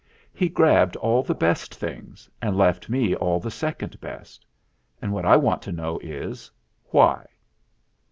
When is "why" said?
6.85-7.27